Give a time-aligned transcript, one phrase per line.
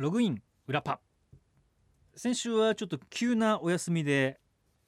[0.00, 0.98] ログイン裏パ。
[2.14, 4.40] 先週はちょっと急なお休みで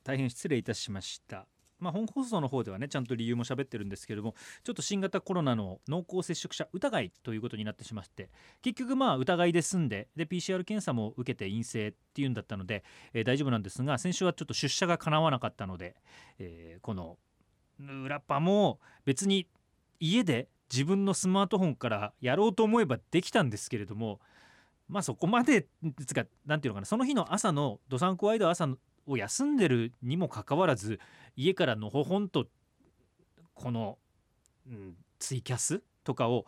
[0.05, 1.47] 大変失礼いたしました。
[1.79, 8.31] まあ、本放送の方ではねちゃんと理由も喋ってるんですけれどもちょっと新型コロナの濃厚接触者疑いということになってしまって
[8.63, 12.83] 結局まあ疑いで済んでで PCR 検査も受けて陰性っていうんだったので、
[13.13, 15.97] えー、大丈夫なんですが先週はちょっと出社がかなわなかったので、
[16.39, 17.19] えー、この
[17.79, 19.47] 裏パも別に
[20.01, 24.21] 家で自分のスマートフォンからやろうと思えばできたんですけれども
[24.93, 25.67] まあそこまで
[26.07, 28.69] つか何て言うのかなその日の朝のどさんこワイド朝
[29.07, 31.01] を休んでるにもかかわらず
[31.35, 32.47] 家からのほほんと
[33.55, 33.97] この、
[34.69, 36.45] うん、ツイキャスとかを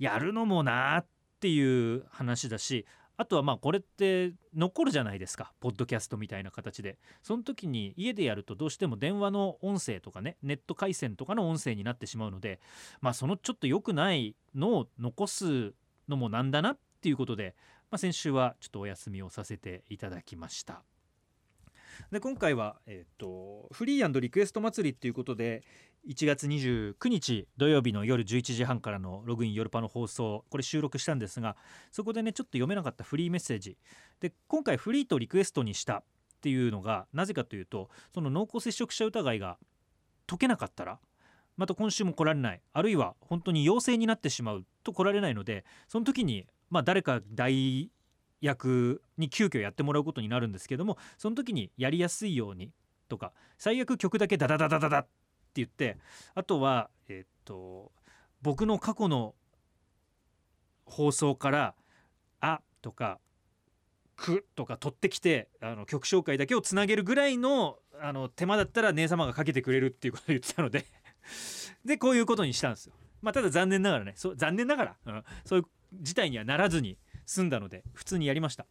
[0.00, 1.06] やるのもなっ
[1.40, 2.84] ていう話だし
[3.16, 6.98] あとはまあこれって残るじゃないですかポッドキャストみたいな形で。
[7.22, 12.60] その時に家でやるとどうしても電話の音声とかねネット回線とかの音声になってしまうので
[13.00, 15.74] まあそのちょっと良くないのを残す
[16.08, 17.54] のもなんだなっていうことで、
[17.90, 20.82] まあ、先週はちょっとお休みをさせていただきました。
[22.10, 25.62] で今回は、えーと、フリーリクエスト祭りっていうことで
[26.08, 31.56] 1月29日土曜日の夜11時半からのログイン夜パの放送これ収録したんですが
[31.90, 33.76] そこでねちょっと読めなかったフリーメッセージ
[34.20, 36.02] で今回フリーとリクエストにしたっ
[36.40, 39.58] ていうのがなぜかというとその濃厚接触者疑いが
[40.26, 40.98] 解けなかったら
[41.56, 47.90] また今週も来られないあるいは本当に陽性になってしまうと来られないのでその時にまあ誰か代
[48.40, 52.70] 役に急遽やってもらうことになるんですけどもその時にやりやすいように
[53.08, 55.08] とか最悪曲だけダダダダダダって
[55.56, 55.98] 言って
[56.34, 57.90] あとはえっと
[58.42, 59.34] 僕の過去の
[60.84, 61.74] 放送から
[62.40, 63.18] 「あ」とか
[64.16, 70.84] 「く」とか取ってきてあの曲紹介だけをつなげるぐらいのあの手間だったら姉様がかけてくれるっていうことを言ってたので
[71.84, 72.94] でこういうことにしたんですよ。
[73.20, 78.66] まあ、ただ残念ながらねそ残念ながら、うん、そういう事態にはならずに済んだので普通にやりました。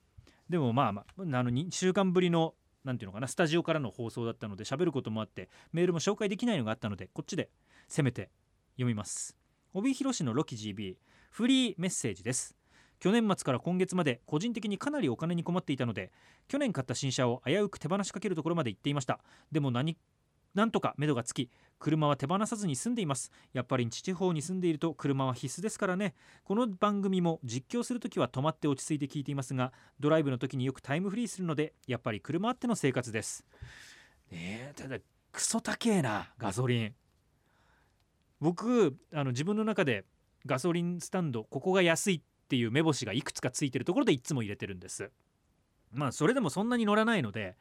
[0.49, 7.49] でもまあまああの2週間ぶりの何ていうのかなスタジオからの放送だったので喋ることもあってメールも紹介できないのがあったのでこっちで
[7.87, 8.29] せめて
[8.75, 9.35] 読みます。
[9.73, 10.97] 帯広市のロキ GB
[11.29, 12.55] フリーメッセージです。
[12.99, 16.11] 去年末から今月まで個人的にかなりお金に困っていたので
[16.47, 19.19] 去年買った新車を危うく手放しかけるところまで行っていました。
[19.51, 19.97] でも何
[20.57, 23.31] なんとか目処がつき車は手放さずに住んでいます。
[23.53, 26.15] やっぱり地地方に住んでいると車は必須ですからね。
[26.43, 33.45] この番組も実況するときは止まって落ち着いて聞いていますがドライブの時によくタイムフリーするのでやっぱり車あっての生活です。
[34.31, 34.97] ねえただ
[35.31, 36.95] クソ高えなガソリン。
[38.41, 40.05] 僕あの自分の中で
[40.47, 45.11] ガソリンスタンドここが安いっていう目星がいくつかついてるところでいつも入れてるんです
[45.91, 47.55] まあそれでもそんなに乗らないので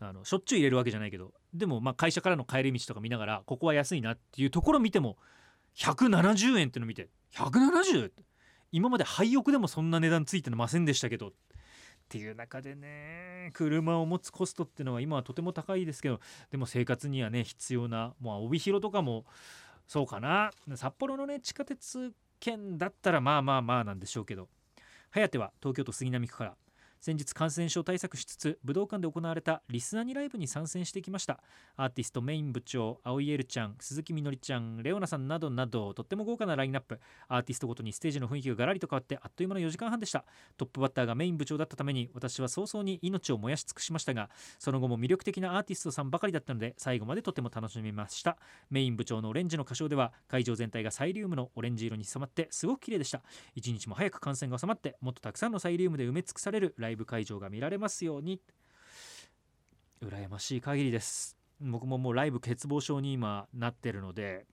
[0.00, 5.16] あのしょっちゅう入れるわけじゃないけどでもまあ会社からの帰り道とか見ながらここは安いなっていうところ見ても
[5.76, 8.06] 170円っての見て 170?
[8.06, 8.22] って
[8.70, 11.32] 今まで廃屋でもそんな値段ついてませんでしたけどっ
[12.08, 16.20] ていう中でね車を持つコストっていうのは今はとても高いですけど
[16.50, 19.24] でも生活にはね必要なもう帯広とかも
[19.86, 24.48] そうかな札幌のね地下鉄圏だったらまあまあまあなんでしょうけど
[25.10, 26.56] 颯は東京都杉並区から
[27.02, 31.40] 先日感染症対策しつつ武道館で行われたリスナーにライブに参戦してきました。
[31.74, 37.00] アーティストメイン部長青井エルちゃん鈴木みのりちゃんレオナさんなどなどとっても豪華なラインナップ。
[37.26, 40.24] アーティストごとにステージの雰囲気がガラリと変わってあっという間の4時間半でした。
[40.56, 44.30] トップバッターがメイン部長だったために私は早々に命を燃やし尽くしましたが
[44.60, 48.38] その後も魅力的なアーティストさんばかりだったので最後までとても楽しみました。
[48.70, 53.22] メイン部長のオレンジの歌唱では会場全体がサイリウムのオレンジ色に染まってすごく綺麗でした。
[53.56, 58.40] 一日も早く感染が収まってもっとたくさんのサイリウムで埋め尽くされるライイブ会場が見られますように。
[60.04, 61.36] 羨ましい限りです。
[61.60, 64.46] 僕ももうライブ欠乏症に今なってるので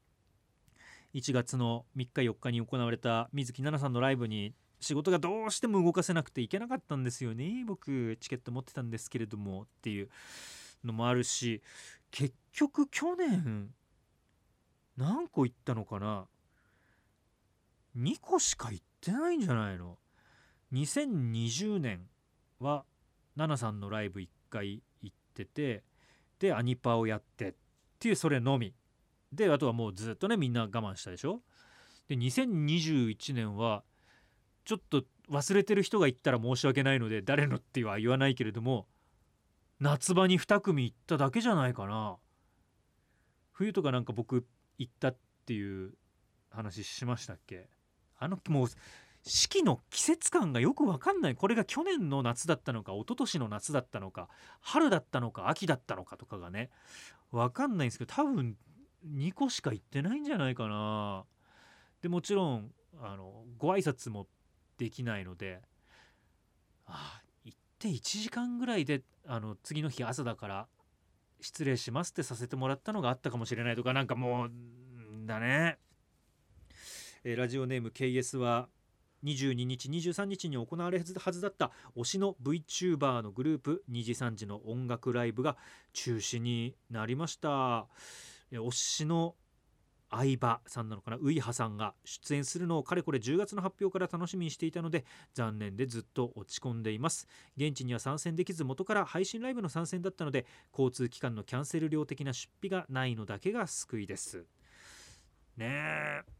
[1.16, 7.64] 1月の3日4日に行われた水木奈々さんのライブに仕事がどうしても動かせなくて行けなかったんですよね。
[7.66, 10.10] 僕チケット持ってたんですけれどもっていう
[10.84, 11.64] のもあるし
[12.12, 13.74] 結局去年
[14.98, 16.28] 何個行ったのかな
[17.98, 19.98] ？2個しか行ってないんじゃないの
[20.74, 22.08] ？2020年。
[22.60, 22.86] は
[23.36, 25.84] 奈々さんのライブ1回行ってて
[26.40, 27.54] でアニパをやってっ
[28.00, 28.74] ていうそれのみ。
[29.32, 31.42] であとはもうずっとねみんな我慢したでしょ？
[32.08, 33.84] で2021年は
[34.66, 38.88] ちょっと忘れてる人が行ったら申し訳ないので誰のっては言わないけれども
[39.80, 42.18] 夏場に2組行っただけじゃないかな。
[43.52, 44.46] 冬とかなんか僕
[44.78, 45.94] 行ったっていう
[46.50, 47.70] 話しましたっけ？
[48.18, 48.68] あのもう
[49.24, 51.36] 四季の季節感がよく分かんない。
[51.36, 54.30] これが去年の夏だったのか一昨年の夏だったのか
[54.62, 56.70] 春だったのか秋だったのかとかがね
[57.32, 58.56] 分かんないんですけど多分
[59.08, 61.26] 2個しか行ってないんじゃないかな。
[62.02, 62.72] でもちろん
[63.02, 64.28] あのご挨拶も
[64.78, 65.62] できないので
[66.88, 70.68] あ行って1時間ぐらいであの次の日朝だから
[71.42, 74.52] 失礼しますってさせてもらったのがあったかもしれないとかなんかもう
[75.26, 75.78] だね、
[77.24, 78.70] えーラジオネーム KS は
[79.24, 85.58] 22日23日に行われるはずだった推しの VTuber のグループ2時3時の音楽ライブが
[85.94, 87.88] 中止になりました。
[88.52, 89.36] 推しの
[90.12, 91.18] 相葉さんなのかな？
[91.22, 95.06] ウイハさんが出演するのをかれこれ10月の発表から楽しみにしていたので
[95.36, 97.28] 残念でずっと落ち込んでいます。
[97.58, 104.46] 現地には参戦できず元から配信ライブの参戦だったので交通機関のキャンセル料的な出費がないのだけが救いです。
[105.58, 106.39] ねえ。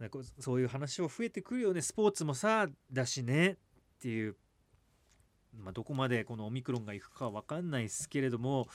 [0.00, 1.82] なんかそういう話を増えてくるよね。
[1.82, 3.50] スポーツもさだしね。
[3.50, 3.56] っ
[4.00, 4.36] ていう。
[5.52, 8.66] まあ、どこまでこのオミクロンがいくかは分かんないですけれども。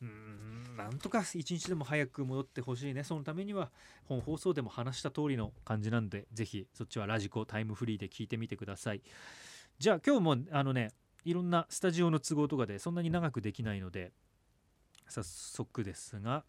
[0.00, 3.02] うんなんとか一日でも早く戻ってほしいね。
[3.02, 3.72] そのためには
[4.04, 9.02] 本放送でも話した通りの感じなんでぜひそっちはラジコタイムフリーで聞いてみてください。
[9.80, 10.92] じゃあ今日もあのね
[11.24, 14.12] いろんなスタジオの都合とかでそんなに長くできないので
[15.08, 16.44] 早速ですが、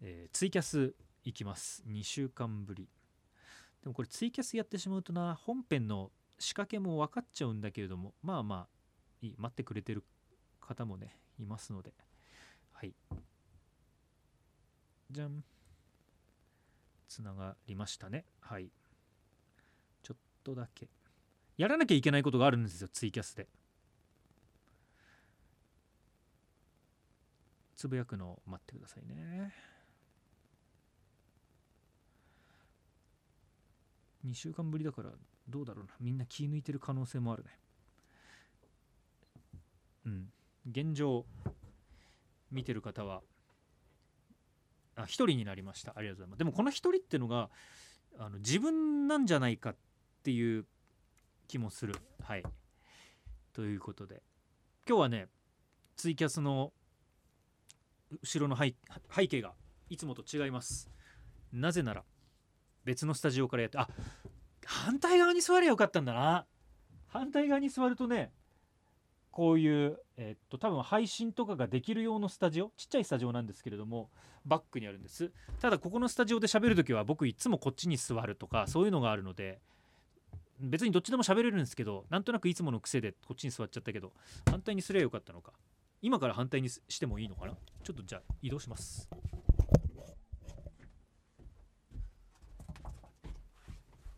[0.00, 0.94] えーツイキャス
[1.24, 1.82] 行きます。
[1.88, 2.88] 2週間ぶり。
[3.84, 8.68] でもこれツイキャスやってしまうとな本編の仕掛けも分かっちゃうんだけれどもまあまあ
[9.20, 10.02] いい待ってくれてる
[10.58, 11.92] 方もねいますので。
[12.72, 12.94] はい。
[15.10, 15.44] じゃん。
[17.08, 18.24] つながりましたね。
[18.40, 18.70] はい。
[20.02, 20.88] ちょっとだけ。
[21.58, 23.48] やらなきゃいけないことがあるんですよツイキャスで。
[27.76, 29.52] つぶやくのを待ってくださいね。
[34.26, 35.10] 2週間ぶりだから
[35.48, 35.92] どうだろうな。
[36.00, 37.50] みんな気抜いてる可能性もあるね。
[40.06, 40.32] うん。
[40.70, 41.26] 現状
[42.50, 43.22] 見てる方は
[44.96, 45.92] あ1人になりました。
[45.96, 46.38] ありがとうございます。
[46.38, 47.50] でもこの1人ってのが
[48.18, 49.76] あの自分なんじゃないかっ
[50.22, 50.66] ていう
[51.48, 51.94] 気もする。
[52.22, 52.44] はい。
[53.52, 54.22] ということで。
[54.86, 55.28] 今日はね
[55.96, 56.72] ツイキャスの
[58.22, 58.74] 後ろの背
[59.14, 59.54] 背景が
[59.88, 60.90] いつもと違います。
[61.52, 62.04] なぜなら
[62.84, 63.88] 別のスタジオからやってあ
[64.64, 66.46] 反対側に座りゃよかったんだな。
[67.08, 68.32] 反対側に座るとね
[69.30, 74.10] こういう、えっと多分配信とかができる用のスタジオちっちゃいスタジオなんですけれども
[74.46, 75.32] バックにあるんです。
[75.60, 79.58] ただここのスタジオで喋るときは僕いつもこっちに座るとかそういうのがあるので
[80.60, 84.12] 別にどっちでも喋れるんですけどなんとなくいつもの癖でこっちに座っちゃったけど
[84.48, 85.52] 反対にすればよかったのか。
[86.00, 87.54] 今から反対にしてもいいのかな？
[87.82, 89.08] ちょっとじゃあ移動します。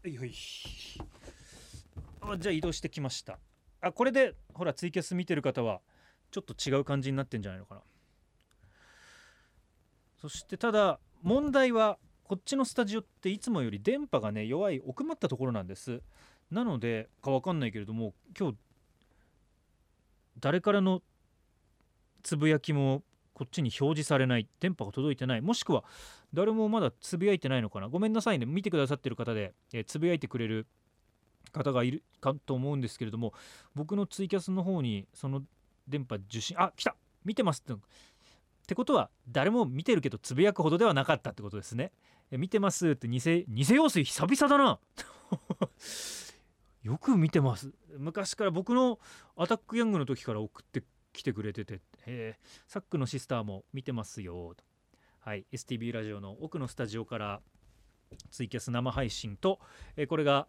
[0.08, 0.32] いはい。
[2.20, 3.38] あじゃあ移動してきました。
[3.80, 5.80] あこれでほらツイキャス見てる方は
[6.30, 7.82] ちょっと違う感じになってんじゃないのかな。
[10.20, 16.02] そしてただ問題はこっちのスタジオっていつもより電波がね弱い奥まったところなんです。
[16.50, 18.56] なのでかわかんないけれども今日
[20.38, 21.02] 誰からの
[22.22, 23.02] つぶやきも
[23.34, 25.42] こっちに表示されない電波が届いてない。
[25.42, 25.84] もしくは
[26.36, 27.88] 誰もまだつぶやいてないのかな？
[27.88, 28.44] ごめんなさいね。
[28.46, 30.66] 見てくださってる方で、えーつぶやいてくれる
[31.52, 33.32] 方がいるかと思うんですけれども
[33.74, 35.42] 僕のツイキャスの方にその
[35.88, 36.94] 電波受信あ来た！
[37.24, 37.76] 見てますってっ
[38.66, 41.92] てことは誰も見てるけどつぶやくほどではなかったってことですね。
[42.30, 44.78] え見てますって偽偽陽水久々だな！
[46.82, 47.72] よく見てます。
[47.98, 48.98] 昔から僕の
[49.36, 50.82] アタックヤングの時から送って
[51.12, 54.64] きてくれてて、えーサックのシスターも見てますよと。
[55.26, 57.40] はい STB ラジオの奥のスタジオから
[58.30, 59.58] ツイキャス生配信と、
[59.96, 60.46] えーこれが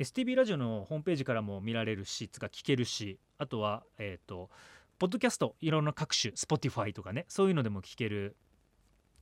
[0.00, 4.50] STB ラジオのホームページからも見られるしつか聞けるしあとはえっ、と
[4.98, 8.34] ポッドキャストいろんな各種 Spotify とかねそういうのでも聞ける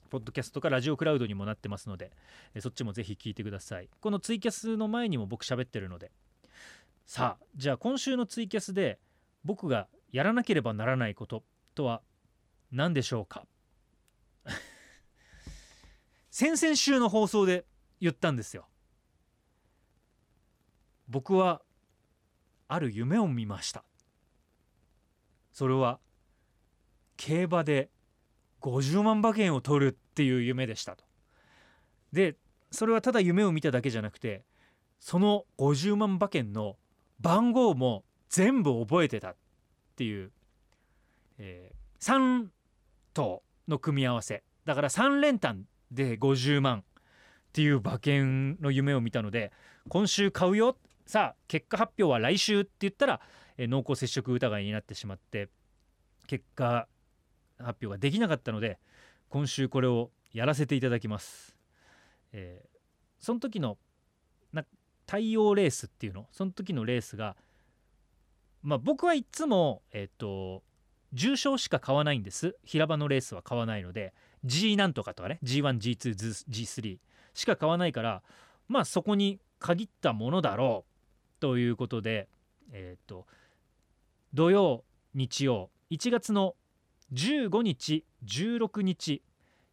[0.09, 2.13] ポッドキャストとかラジオクラウドにもなってますので、
[2.55, 3.91] えそっちもぜひ聞いてください。
[4.01, 6.11] このツイキャスの前にも僕喋ってるので。
[7.05, 8.99] さあじゃあ今週のツイキャスで
[9.45, 11.43] 僕がやらなければならないこと
[11.75, 12.01] とは
[12.71, 13.45] 何でしょうか？
[16.33, 17.67] 先々週の放送で
[18.01, 18.67] 言ったんですよ。
[21.07, 21.61] 僕は
[22.69, 23.85] ある夢を見ました。
[25.53, 26.01] それは
[27.19, 27.91] 競馬で
[28.63, 31.05] 50万馬券を取るっていう夢でしたと。
[32.15, 32.37] で
[32.71, 34.43] それはただ夢を見ただけじゃなくて
[35.01, 36.79] その50万馬券の
[37.21, 39.37] 番号も全部覚えてたっ
[39.97, 40.33] ていう、
[41.37, 42.47] え3
[43.13, 44.43] 頭の組み合わせ。
[44.65, 46.85] だから3連単で50万。
[47.53, 49.53] っていう馬券の夢を見たので
[49.91, 50.79] 今週買うよ。
[51.05, 53.21] さあ結果発表は来週って言ったら、
[53.59, 55.51] え濃厚接触疑いになってしまって
[56.27, 56.89] 結果
[57.59, 58.79] 発表ができなかったので
[59.29, 61.55] 今週これをやらせていただきます。
[62.33, 62.73] えー
[63.19, 63.79] その時の
[64.53, 64.65] な
[65.07, 66.27] 太陽レースっていうの？
[66.33, 67.37] その時のレースが
[68.63, 70.65] まあ僕はいつもえっ、と
[71.13, 72.57] 重賞しか買わないんです。
[72.65, 76.99] 平場のレースは買わないので G なんとかとかね G1G2G3
[77.35, 78.23] しか買わないから
[78.69, 80.85] まあそこに限ったものだろ
[81.39, 82.29] うということで
[82.73, 83.27] えっ、と
[84.35, 84.85] 土曜
[85.15, 86.55] 日曜1月の
[87.13, 89.23] 15日16日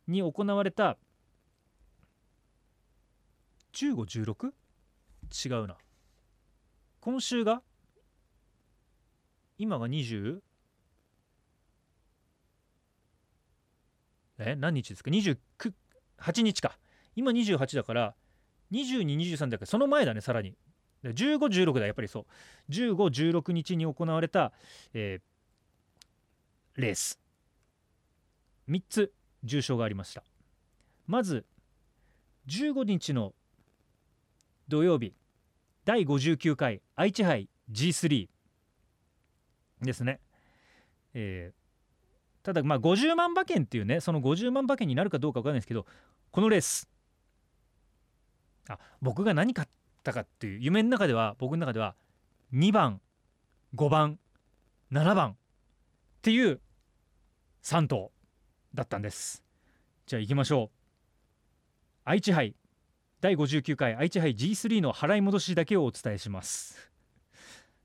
[0.07, 0.97] に行われた
[3.73, 4.51] 1516?
[5.45, 5.77] 違うな。
[6.99, 7.61] 今週が？
[9.57, 10.39] 今が20
[14.39, 16.77] え何日ですか？28日か。
[17.15, 18.15] 今28だから
[18.71, 20.55] 2223だからその前だねさらに。
[21.03, 22.71] 1516だやっぱりそう。
[22.71, 24.51] 1516日に行われた、
[24.93, 27.19] えーレース。
[28.69, 29.11] 3つ
[29.43, 30.23] 重賞がありました。
[31.07, 31.45] まず
[32.47, 33.33] 15日の
[34.67, 35.13] 土曜日
[35.83, 38.29] 第59回愛知杯 G3
[39.81, 40.19] ですね、
[41.13, 41.58] えー
[42.43, 45.85] ただまあ50万馬券っていうねその50万馬券になるかどうか分かんないですけど
[46.31, 46.87] このレース。
[48.69, 49.67] あ僕が何買っ
[50.03, 51.95] たかっていう夢の中では僕の中では
[52.53, 53.01] 2番
[53.75, 54.19] 5番
[54.91, 55.35] 7番っ
[56.21, 56.59] ていう
[57.63, 58.11] 3頭
[58.73, 59.43] だったんです。
[60.05, 60.79] じゃあ行きましょう。
[62.05, 62.55] 愛知杯
[63.21, 66.89] 第59回愛知杯 G3 の払い戻しだけをお伝えします。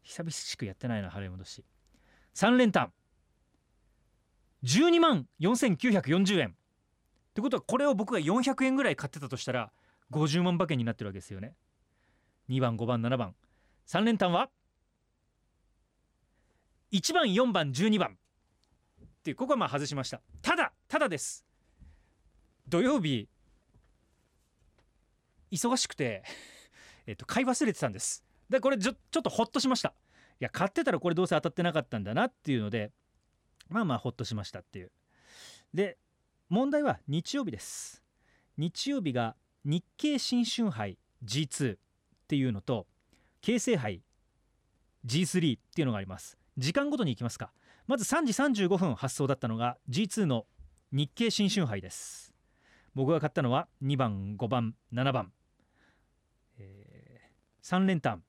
[0.02, 1.64] 久々しくやってないな払い戻し。
[2.34, 2.92] 3連単。
[4.64, 6.48] 12万4940円。
[6.48, 6.52] っ
[7.34, 9.72] てことはこれを僕が400円ぐらい買ってたとしたら
[10.10, 11.54] 50万馬券になってるわけですよね。
[12.48, 13.34] 2番5番7番。
[13.86, 14.48] 3連単は
[16.92, 18.16] ？1番4番12番。
[18.16, 20.20] っていうここはまあ外しました。
[20.40, 21.44] ただただです。
[22.68, 23.28] 土曜日
[25.50, 26.22] 忙しくて
[27.06, 28.24] えっと買い忘れてたんです。
[28.48, 29.94] でこれちょちょっとホッとしました。
[30.40, 32.92] いや買ってたらこれどうせ当たってなかったんだなっていうので
[33.68, 34.92] まあまあホッとしましたっていう。
[35.72, 35.98] で
[36.48, 38.02] 問題は日曜日です。
[38.56, 41.78] 日曜日が日経新春杯 G2 っ
[42.28, 42.86] ていうのと
[43.40, 44.02] 京成杯
[45.06, 46.38] G3 っていうのがあります。
[46.56, 47.52] 時間ごとに行きますか。
[47.86, 50.46] まず3時35分発送だったのが G2 の
[50.92, 52.32] 日経新春杯です。
[52.94, 55.32] 僕が買ったのは2番5番7番、
[56.58, 58.22] えー、3連単。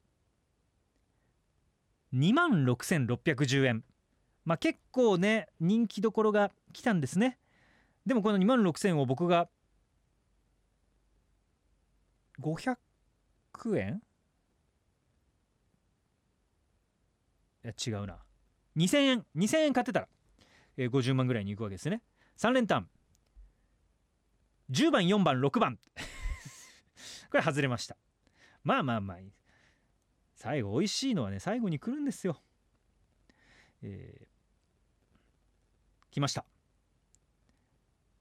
[2.13, 3.83] 2万6610円。
[4.45, 7.37] まあ結構ね人気どころが来たんですね。
[8.05, 9.49] でもこの2万6000を僕が
[12.41, 12.77] 500
[13.77, 14.01] 円？
[17.63, 18.19] いや違うな。
[18.77, 20.07] 2000円2000円買ってたら、
[20.77, 22.01] えー、50万ぐらいに行くわけですね。
[22.37, 22.87] 3連単。
[24.69, 25.79] 10番4番6番。
[27.31, 27.97] これ外れました。
[28.63, 29.17] まあまあまあ
[30.35, 32.39] 最後美味しいのはね最後に来るんですよ。
[33.81, 34.34] えー、
[36.15, 36.45] 来ました。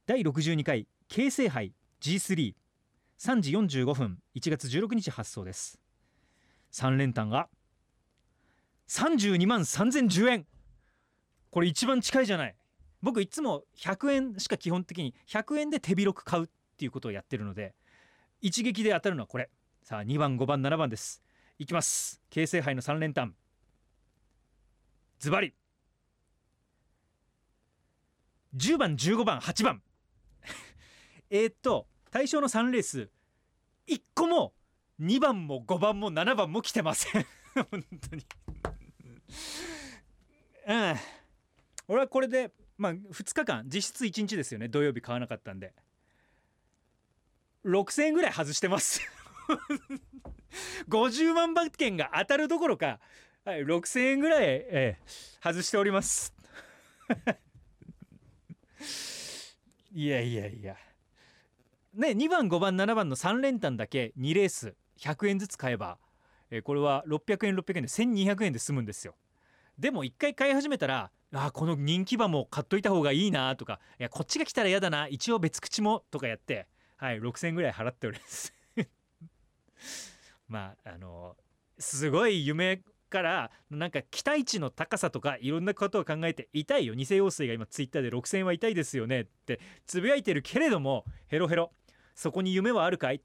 [0.07, 2.55] 第62回京成杯 G33
[3.41, 5.81] 時45分1月16日発送です。
[6.73, 7.49] 3連単が
[8.89, 10.47] 32万3010円。
[11.51, 12.57] これ一番近いじゃない。
[13.01, 17.75] 僕いつも100円しか基本的に100円で手広く買うっていうことをやってるので
[18.41, 19.51] 一撃で当たるのはこれ。
[19.85, 21.23] さあ2番5番7番です。
[21.61, 22.21] いきます。
[22.29, 23.37] 京成杯の3連単。
[25.21, 25.55] ズバリ。
[28.56, 29.82] 10番15番8番
[31.30, 33.11] えっと対象の3レース
[33.88, 34.52] 1個も
[35.00, 37.26] 2番も5番も7番も来てません。
[37.70, 38.26] 本当に。
[40.66, 40.96] うん。
[41.88, 44.68] 俺はこれでまあ2日間実質1日ですよね。
[44.68, 45.75] 土曜日買わなかったんで。
[47.64, 49.00] 6000円ぐらい外してます。
[50.88, 53.00] 50万馬券が当たるどころか、
[53.44, 56.34] はい、6000円ぐらい、えー、外しております。
[59.93, 60.76] いやいやいや。
[61.95, 65.99] ね2番5番7番の3連単だけ2レース100円ずつ買えば、
[66.50, 69.14] えー、これは600円600円で1200円で済むんですよ。
[69.79, 78.53] でも1回買い始めたらあこの人気馬も買っといた方がいいなとかいやこっちが来たら嫌だな一応別口もとかやってはい6000円ぐらい払っております。
[80.49, 81.37] まああの
[81.79, 82.83] すごい夢
[83.14, 86.94] からなんか期待値の高さとかいろんなことを考えて痛いよ。
[86.97, 91.71] 偽陽水が今ツイッターで6000円は痛いですよねってつぶやいてるけれどもヘロヘロ。
[92.16, 93.23] そこに夢はあるかい？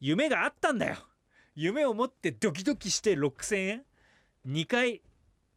[0.00, 0.96] 夢があったんだよ。
[1.54, 3.82] 夢を持ってドキドキして6000円
[4.48, 5.00] ？2回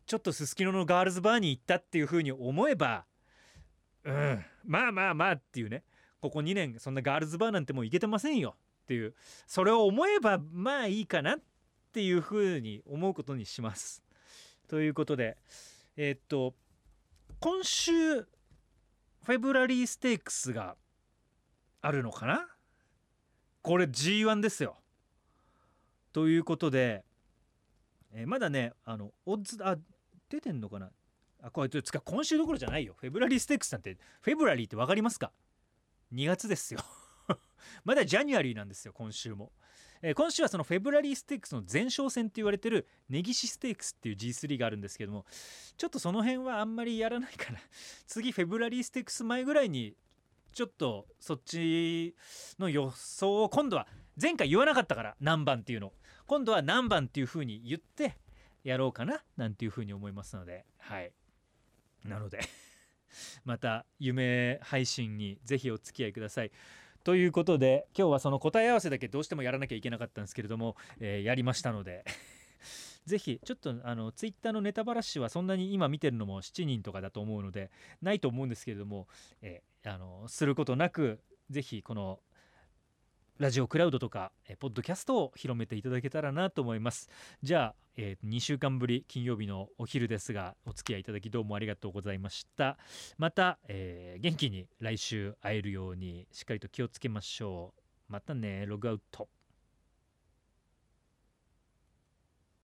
[0.05, 3.05] ちょっとすすきののガールズバーに行ったっていう風に思えば
[4.03, 5.83] うんまあまあまあっていうね。
[6.21, 9.15] ここ2年そんなガールズバーなんてもう行けてませんよっていう。
[9.47, 11.39] それを思えばまあいいかなっ
[11.87, 14.03] っていうふうに思うことにします。
[14.67, 15.37] ということで
[15.95, 16.53] えーっと
[17.39, 20.75] 今週フェブラリーステークスが
[21.81, 22.47] あるのかな？
[23.61, 24.77] これ G1 ですよ。
[26.13, 27.03] ということで、
[28.13, 29.77] えーまだねあのオッズあ
[30.29, 30.91] 出てんのかな？
[31.41, 32.95] あこれつか今週どころじゃないよ。
[32.99, 35.31] フェブラリーステークスなんてフェブラリーって分かりますか
[36.13, 36.79] ？2月ですよ。
[37.83, 39.51] まだジャニュアリーなんですよ今週も、
[40.01, 45.25] えー今週はそのフェブラリーステークスの前哨戦って言われてる根岸ステークスっていう G3 があるんですけども
[45.77, 47.59] ちょっとその辺はあんまりやらないから
[48.07, 49.95] 次フェブラリーステークス前ぐらいに
[50.53, 52.15] ちょっとそっち
[52.59, 53.87] の予想を今度は
[54.19, 55.93] 前回言わなかったから何番っていうの
[56.25, 58.17] 今度は何番っていう風に言って
[58.63, 60.65] やろうかななんていう風に思いますので。
[60.77, 61.13] はい。
[62.03, 62.39] なので
[63.45, 66.51] また夢配信にぜひお付き合いください。
[67.07, 72.03] ということで今日はその答え合わせだけどうしてもやらなきゃいけなかったんですけれども、えーやりましたので
[73.07, 77.71] ぜひちょっとあのツイッターのネタばらしはそんなに今見てるのも7人とかだと思うので
[78.01, 79.07] ないと思うんですけれども、
[79.41, 82.19] えーあのすることなくぜひこの
[83.39, 87.07] ラジオクラウドとか、えポッドキャストを広めていただけたらなと思います。
[87.43, 92.79] じゃあ、え2週間ぶり金曜日のお昼ですがお付き合いいただきどうもありがとうございました。
[93.19, 97.73] また、えー元気に来週会えるようにしっかりと気をつけましょ
[98.09, 98.11] う。
[98.11, 99.27] またねログアウト。